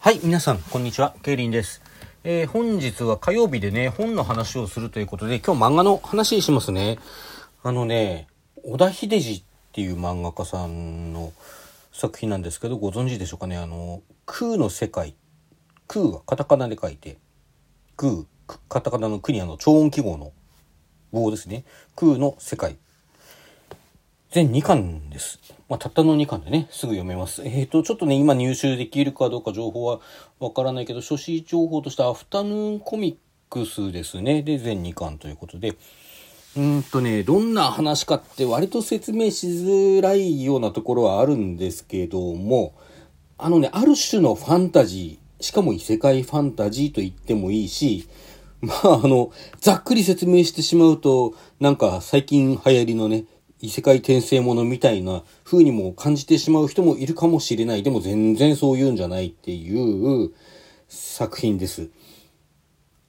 [0.00, 1.16] はい、皆さん、こんにちは。
[1.24, 1.82] ケイリンです。
[2.22, 7.00] えー、本日は火曜日でね、本の話をするということで、今日漫画の話しますね。
[7.64, 8.28] あのね、
[8.62, 9.42] 小田秀治っ
[9.72, 11.32] ていう漫画家さんの
[11.92, 13.56] 作品なんですけど、ご存知でしょうかね。
[13.56, 15.16] あの、空の世界。
[15.88, 17.18] 空はカタカナで書いて、
[17.96, 18.24] 空、
[18.68, 20.32] カタカナの国あの超音記号の
[21.10, 21.64] 棒ですね。
[21.96, 22.78] 空の世界。
[24.30, 25.40] 全2巻です。
[25.70, 27.42] まあ、たったの2巻でね、すぐ読めます。
[27.44, 30.00] えっ、ー、と、ちょっとね、今入手できるかどうか情報は
[30.38, 33.16] わからないけど、書誌情報としてアフタヌーンコミッ
[33.50, 34.42] クスですね。
[34.42, 35.76] で、全2巻ということで、
[36.56, 42.74] うんとね、どんな話かって割と説明しづらいようなところはあるんですけども、
[43.38, 48.08] あのね、ある種のファンタジー、しかも異世界ファンタジーと言ってもいいし、
[48.60, 53.24] まあ、あの、ざっくり説明してしまうと、なんか最近流行りのね、
[53.60, 57.82] 異世界転生ものみたいな風にも感じてしまう人もいるかもしれない。
[57.82, 60.32] でも全然そういうんじゃないっていう
[60.88, 61.90] 作品です。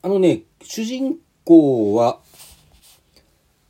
[0.01, 2.19] あのね、主人公は、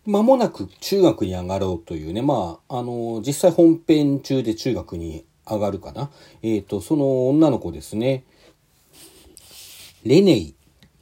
[0.06, 6.09] 間もなく中学に上がろうというね、まあ、あの、実際本編中で中学に上がるかな。
[6.42, 8.23] えっ、ー、と、その女の子ですね、
[10.06, 10.56] レネイ、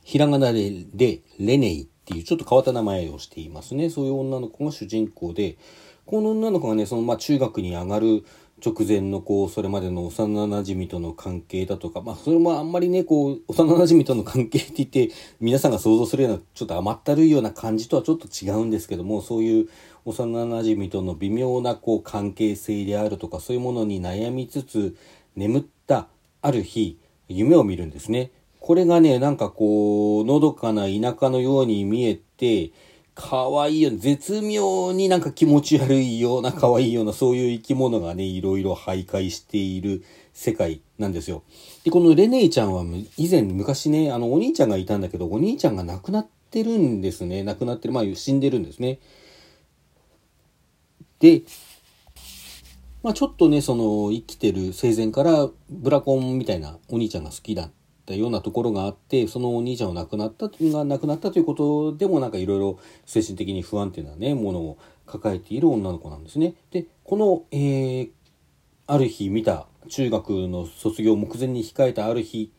[0.04, 3.90] ひらがなで、で、レネイっていうちょっと変わった名前をしていますね。
[3.90, 5.58] そういう女の子が主人公で、
[6.06, 8.24] この女の子がね、そのまあ中学に上がる
[8.66, 15.10] 直前のこう、それまでの幼馴染との関係だとか、まあそれもあんまりね、こう、幼馴染との関係って言って、
[15.42, 19.70] 皆さんが想像するような、ちょっと甘ったるいような感じとはちょっと違うんですけども、そういう
[20.06, 24.96] 幼馴染との微妙なこう関係性であるとか、そういうものに悩みつつ、
[25.36, 26.08] 眠った
[26.42, 26.98] ある日、
[27.28, 28.32] 夢を見るんですね。
[28.68, 32.72] これがね、なんかこう、のどかな田舎のように見えて、
[33.16, 41.44] 可愛いよ、絶妙になんか気持ち悪いような可愛いようなそういう生き物がね、いろいろ徘徊している世界なんですよ。
[41.86, 42.84] で、このレネイちゃんは
[43.16, 47.44] 以前昔ね、あのお兄ちゃんがいたんだけど、お兄ちゃんが亡くなってるんですね。
[47.44, 49.00] 亡くなってる、まあ死んでるんですね。
[51.20, 51.44] で、
[53.02, 57.72] まあちょっとね、その生きてる生前からブラコンみたいなお兄ちゃんが好きだっ
[58.08, 66.56] たようなところがあってそのお兄ちゃんが亡くなったが亡くなったということでもなんかいろいろ精神的に不安定なねものを抱えている女の子なんですね。
[66.72, 68.10] でこの、えー、
[68.88, 72.52] ある日見た中学の卒業目前に控えたある日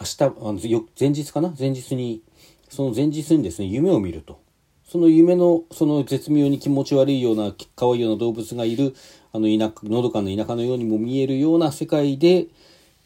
[0.00, 1.54] 明日あのよ前日かな？
[1.56, 2.22] 前日に
[2.68, 4.40] その前日にですね夢を見ると。
[4.84, 8.94] その夢のその絶妙に気持ち悪いような可愛いような動物がいる
[9.32, 12.46] あの田舎のどかな田舎のようにも見えるような世界で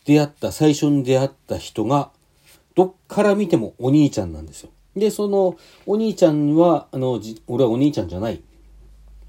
[0.04, 2.10] 出会った、最初に出会った人が、
[2.74, 4.70] どっから見てもお兄ちゃんなんですよ。
[4.96, 8.42] で、そのお兄ちゃんは、あの、俺はお兄ちゃんじゃない。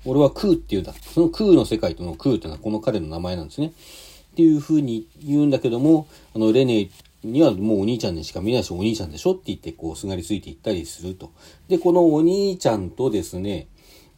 [0.05, 0.93] 俺はクーって言うんだ。
[0.93, 3.67] そのクーの世界とのクーっていうのはこの彼の名前なんですね。
[3.67, 6.89] っていうふうに言うんだけども、あの、レネ
[7.23, 11.31] にはもうお兄ちゃんにしか見ないし、お兄ちゃんでしょって言って、こう、すがりついていったりすると。
[11.67, 13.67] で、このお兄ちゃんとですね、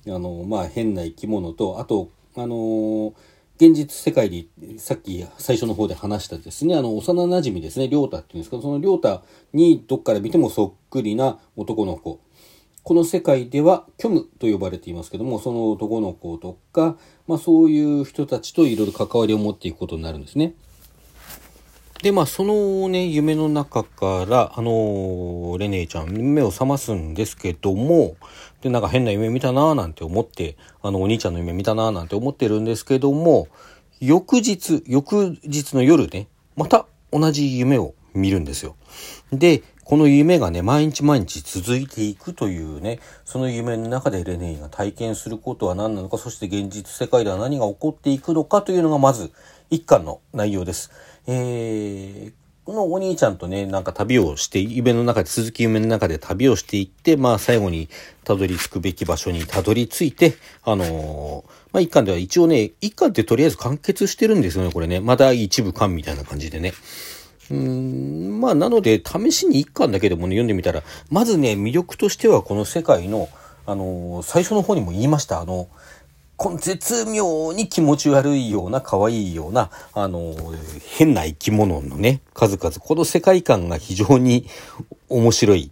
[0.08, 3.14] あの、まあ、変な生き物と、あと、あのー
[3.58, 9.24] 現実世界で、さっき最初の方で話したですね、あの、幼馴染ですね、りょうたっていうんですけど、そのりょうた
[9.54, 12.20] にどっから見てもそっくりな男の子。
[12.84, 20.54] この世界では虚無と呼ばれていますけども、その男の子とか、まあそういう人たちといろいろ関わりを持っていくことになるんですね。
[22.06, 28.16] で、まあ、そのね、夢の中から、あのー、レネーちゃん、目を覚ますんですけども、
[28.62, 33.48] で、なんか変な夢見たなーなんて思って、あの、お兄ちゃんの夢見たなーなんて思ってるんですけども、
[34.00, 38.76] 翌日、翌日の夜ね、また同じ夢を見るんですよ。
[39.34, 49.32] で、この夢がね、毎日毎日続いていくというね、その夢の中でレネーが体験することは何なのか、そして現実世界では何が起こっていくのかというのがまず
[49.70, 50.92] 一巻の内容です。
[51.28, 52.34] えー、
[52.66, 57.90] このお兄ちゃんとね、なんか旅をして、夢の中で、続き夢の中で旅をしていって、まあ最後に
[58.24, 60.34] たどり着くべき場所にたどり着いて、
[60.64, 61.44] あのー、
[61.74, 65.00] まあ一巻では一応ね、一巻ってとりあえず完結してるんですよね、これね。
[65.00, 66.74] まだ一部巻みたいな感じでね。
[67.52, 73.30] うーん、まあなので、試しに一巻だけでもね、読んでみたら、まずね、魅力としてはこの世界の、
[73.68, 75.68] あのー、最初の方にも言いました、あの、
[76.38, 80.36] この絶妙に気持ち悪いような可愛いような、あの、
[80.98, 84.46] 変な生き物のね、数々、この世界観が非常に
[85.10, 85.72] 面白い。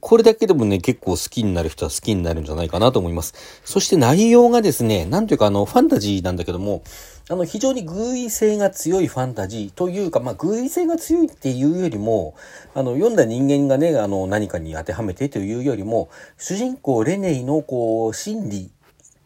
[0.00, 3.34] これだけでもね、結構好きになる人は好きになるんじゃないかなと思います。
[3.64, 6.82] そして内容がですね、なんというかあの、ファンタジーなんだけども、
[7.28, 12.34] あの、非常に偶意性が強いファンタジーというか、まあ、偶意性が強いっていうよりも、
[12.74, 18.70] あの、読んだ人間がね、あの、何かに当てはめてというよりも、主人公レネイの、こう、心理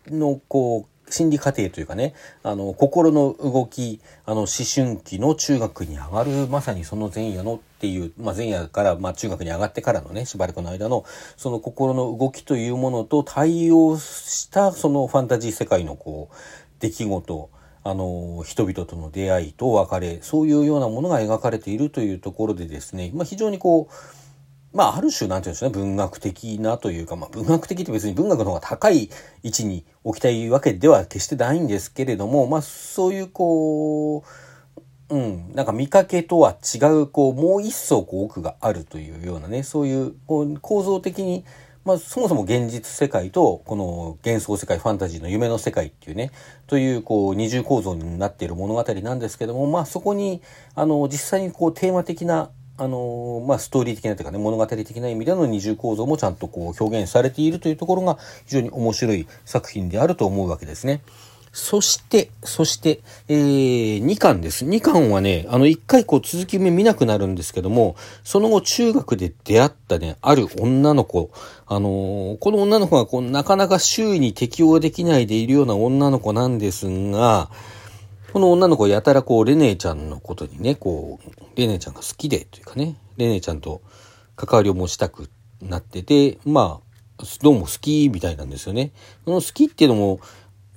[0.08, 11.04] のこう心理過程というかね、あの、心の動き、あの、思春期の中学に上がる、まさにその前夜のっていう、まあ、前夜から、まあ、中学に上がってからのね、しばらくの間の、
[11.36, 16.34] その心の動きというものと対応した、そのファンタジー世界のこう、
[16.80, 17.50] 出来事、
[17.82, 23.94] あの、人々との出会いと別れ、そういうようなものが描かれているというところでですね、まあ、非常にこう、
[24.72, 29.10] まあ、ある種、なんていうんですね、文学的なというか、まあ、文学的って別に文学の方が高い
[29.42, 41.44] 位置に置きたいわけでは決してないんですけれども、まあ、そういう、こう、うん、なんか見かけとは違う、こう、もう一層、こう、奥があるというようなね、そういう、こう、構造的に、
[41.84, 46.30] まあ、そもそも現実世界と、この幻想世界、ファンタジーの夢の世界っていうね、
[46.68, 50.42] という、こう、二重構造になっている物語なんですけども、まあ、そこに、
[50.76, 52.50] あの、実際にこう、テーマ的な、
[52.82, 58.16] あのまあ、ストーリー的なというかね、物語的な意味での二重構造もちゃんとこう表現されているというところが
[58.46, 61.02] 非常に面白い作品であると思うわけですね。
[61.52, 64.64] そして、そして、えー、2巻です。
[64.64, 71.30] 2巻はね、あの、1回こう続き目見なくなるんですけども、その後中学で出会ったね、ある女の子、
[71.66, 77.50] あのー、この女の子がこう、なかなか周囲に適応できないでいるような女の子なんですが、
[78.32, 83.82] この女の子やたらこう、レネーちゃんのことにね、こう、レネーちゃんが好きでというかね、レネーちゃんと
[84.36, 85.28] 関わりを持ちたく
[85.60, 88.92] なってて、まあ、どうも好きみたいなんですよね。
[89.24, 90.20] その好きっていうのも、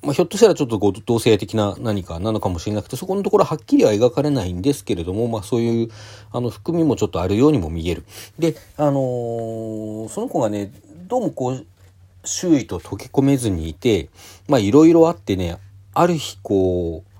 [0.02, 5.90] まあ、ひょっとしたらちょっとこう同性的な何かなのかもしれなくて、そこのところはっきりは描かれないんですけれども、まあそういう、
[6.32, 8.04] あの、含みもちょっとあるようにも見える。
[8.38, 10.74] で、あのー、その子がね、
[11.08, 11.66] どうもこう、
[12.26, 14.10] 周囲と溶け込めずにいて、
[14.50, 15.58] まあいろいろあってね、
[15.94, 17.13] ある日こう、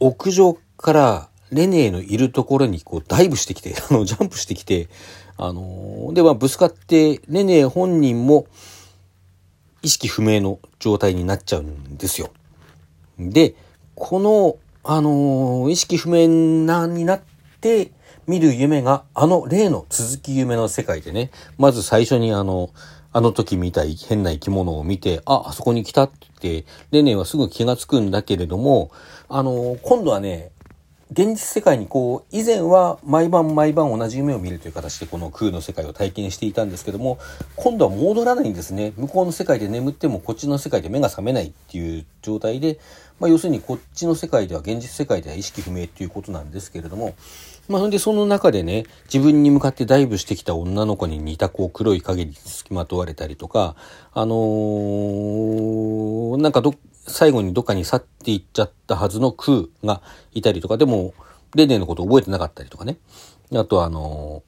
[0.00, 4.88] 屋上からレネーのいるところにこうダイブしてきて、 あの、ジャンプしてきて、
[5.36, 8.46] あのー、で、まあ、ぶつかって、レネー本人も
[9.82, 12.30] 意識不明の状態になっちゃうんですよ。
[13.18, 13.54] で、
[13.94, 16.28] この、あのー、意識不明
[16.66, 17.20] な、になっ
[17.60, 17.90] て
[18.26, 22.70] 見る夢が、あの例の続き夢の世界でね、まず最初にあの、
[23.14, 28.90] あの時見た変な生き物を見て、あ、あそこに来たって、レネはすぐ気がつくんだけれども、
[29.28, 30.50] あの、今度はね、
[31.14, 37.20] 現実世界にこう、以前は毎晩毎晩同じ夢を見るという形でこの空の世界を体験していたんですけども、
[37.54, 38.92] 今度は戻らないんですね。
[38.96, 42.80] 向こうの世界で眠ってもこっちの世界で目が覚めないっていう状態で、
[43.20, 47.14] まあ、要するにこっちの世界では現実世界では意識不明っていうことなんですけれども、
[47.68, 53.76] まあ、そんでその中でね、自分に向かってダイブしてきた女の子に似たこう黒い影に付きまとわれたりとか、
[54.12, 56.74] あのー、なんかどっ、
[57.06, 60.02] 最後にどっかに去っていっちゃったはずの空が
[60.32, 61.14] いたりとか、でも、
[61.54, 62.98] レネのこと覚えてなかったりとかね。
[63.54, 64.42] あとあの、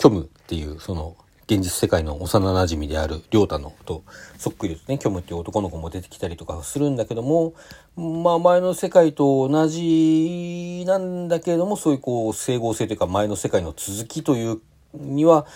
[0.00, 1.16] 虚無っていう、その、
[1.50, 4.04] 現実世界の幼馴染である良太のと
[4.36, 7.54] そっくりですね虚無っていう男の子も出てきたりとかするんだけども
[7.96, 14.60] まあ前の世界と同じなんだけれどもそういうこう整合性というか前の世界の続きという
[14.92, 15.46] には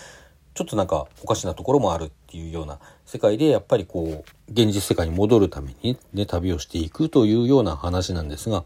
[0.53, 8.63] ちょっとなんかおかしなところもあるっていうような世界でやっぱりこう現実世界に戻るためにね旅をしていくというような話なんですが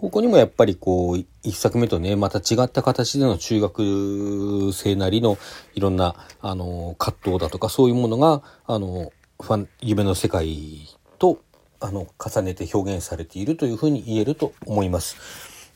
[0.00, 5.36] ここにもやっぱりこう、一作目とね、また違った形での中学生なりの
[5.74, 9.12] いろんな、あの、葛藤だとかそういうものが、あの、
[9.42, 10.88] ファン、夢の世界
[11.18, 11.42] と、
[11.80, 15.18] あの、重ねて表現されているというふうに言えると思います。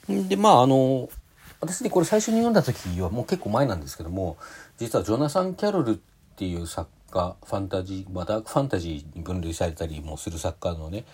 [0.09, 1.11] で、まあ、あの、
[1.61, 4.39] 私ね、これ最初に読んだ時はもう結構前なんですけども、
[4.79, 5.95] 実はジョナサン・キャロルっ
[6.37, 11.05] ていう作家、ファンタジー、まあ、ダークファンタジーに分類されたりもする作家のね、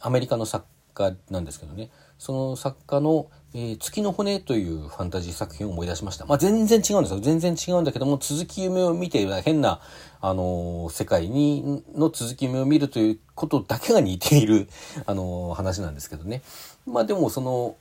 [0.00, 6.26] アメリカの作家なんですけどね、その作家の、えー、月の骨というファンタジー作品を思い出しました。
[6.26, 7.20] まあ、全然違うんですよ。
[7.20, 9.80] 全然違うんだけども、続き夢を見て、変な、
[10.20, 14.68] あのー、世界に、の続き夢を見るということだけが似ている、
[15.06, 16.42] あのー、話なんですけどね。
[16.86, 17.76] まあ、でもその、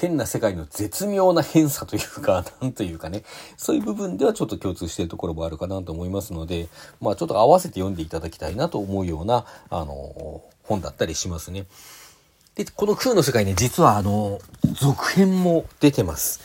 [0.00, 3.22] 変な世界の絶妙な変さというか、 なんというかね、
[3.56, 6.68] そういう部分ではちょっと共通しているところもあるかなと思いますので、
[7.00, 11.66] まあちょっと合わせて読んでいただきたいなと思うような、あの、本だったりしますね。
[12.54, 14.40] で、この空の世界ね、実はあの、
[14.72, 16.40] 続編も出てます。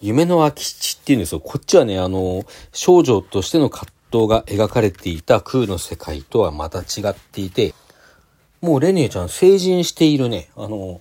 [0.00, 1.40] 夢の空き地っていうんですよ。
[1.40, 7.74] こっちはね、あの、少女としての葛藤が描かれていた空の世界とはまた違っていて、
[8.60, 11.00] もうレネーちゃん成人しているね、あの、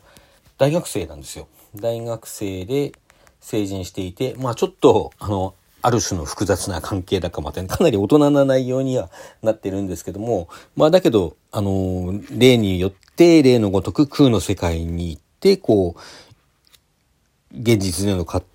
[0.58, 1.48] 大学生なんですよ。
[1.76, 2.94] 大学生で
[3.40, 9.10] 成人していて、まあちょっと、あの、ある種の複雑な関係だかまた、かなり大人な内容には
[9.42, 18.46] なってるんですけども、まあだけど、あの、例によって例のごとく空の世界に行って、こう、現実での葛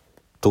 [0.41, 0.51] 藤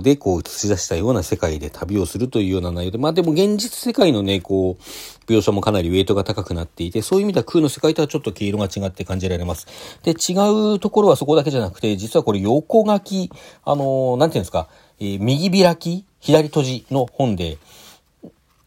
[0.00, 4.82] でこう映し出したような世界で旅をするというような内容で、まあでも現実世界のね、こう、
[5.30, 9.66] 描写もかなりウェイトが高くなっていて、そういう意味では空の世界とはちょっと毛色が違って感じられます。
[10.02, 13.30] で、違うところはそこだけじゃなくて、実はこれ横書き、
[13.64, 14.68] あの、なんていうんですか、
[15.00, 17.58] えー、右開き、左閉じの本で、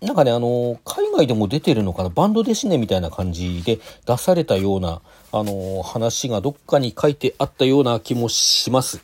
[0.01, 5.01] なんかね、あの、海外でも出てるのかな、バンドデシネみたいな感じで出されたような、
[5.31, 9.01] あの、話がどっかに書いてあったような気もします。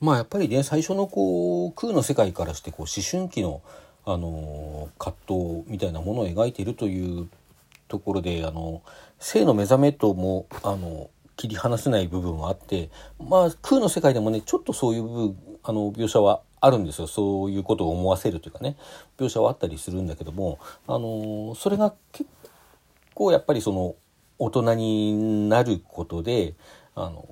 [0.00, 3.62] まあやっぱりね、最初のこう、空の世界からして、こう、思春期の、
[4.04, 7.28] あの、葛藤みたいなものを描いているという
[7.88, 8.82] ところで、あの、
[9.18, 17.06] 性の目覚めとも、あの、切り離せない部分はあって、まあ空の世界でもね、ちょっとそういう部分、あの、描写はあるんですよ。
[17.06, 18.76] そういうことを思わせるというかね、
[19.18, 22.28] 描写はあったりするんだけども、あの、それが結
[23.14, 23.94] 構やっぱりその、
[24.38, 26.54] 大人になることで、
[26.94, 27.26] あの、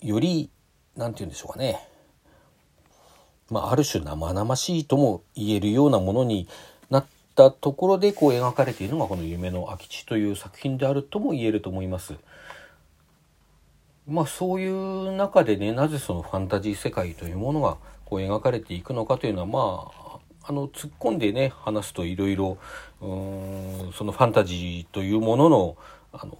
[0.00, 0.50] より、
[0.96, 1.78] なんて言うんでしょうかね、
[3.50, 6.48] まあ、ある種生々しいとも言えるようなものに
[6.90, 12.14] なったところでこう描かれているのがこの「夢の空き地」という作品であるとも言えると思います。
[14.08, 22.56] まあそういう中でねなぜそのファンタジー世界というものがこう描かれていくのかというのはまああの突っ込んでね話すといろいろ
[23.00, 23.06] そ
[24.04, 25.76] のファンタジーというものの
[26.12, 26.38] あの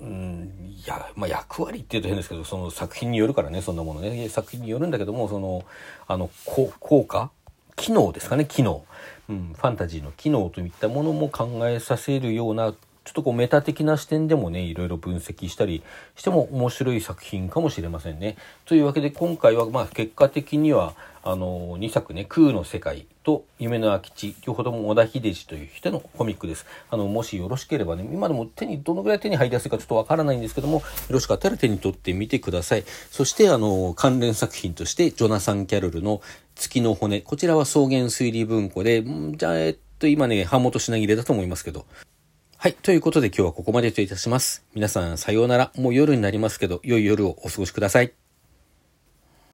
[0.00, 0.52] うん。
[0.68, 4.28] いや、まあ、役割って言うと変ですけどその作品によるからねそんなものね。
[4.28, 5.64] 作品によるんだけどもその
[6.06, 7.30] あの効果？
[7.76, 8.46] 機能ですかね？
[8.46, 8.84] 機能、
[9.28, 12.72] うん、ファンタジーの機能といったものも考えさせるような
[13.06, 15.84] ちょっとこうメタ的な視点でもね、いろいろ分析したり
[16.16, 18.36] しても面白い作品かもしれませんね。
[18.64, 26.64] というわけで今回はまあ結果的には、あの、2作ね、空の世界と夢の空き地、両方とも小田秀治という人のコミックです。
[26.88, 32.84] あの、もしよろしければね、今でも手に、どのぐらい手に入りやすいかちょっとわからないんですけども、よろしかったら手に取ってみてください。
[33.10, 36.22] そして、あの、関連作品として、ジョナサン・キャロルの
[36.54, 37.20] 月の骨。
[37.20, 41.84] こちらは草原推理文庫で、じゃあ、えっと、今ね、版元品切れだと思いますけど、
[42.58, 42.74] はい。
[42.74, 44.64] ということで今日はここまでといたします。
[44.72, 45.72] 皆さんさようなら。
[45.76, 48.25] もう夜になりますけど、良い夜をお過ごしください。